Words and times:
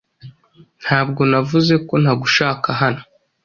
Ntabwo 0.83 1.21
navuze 1.31 1.73
ko 1.87 1.93
ntagushaka 2.01 2.69
hano. 2.81 3.01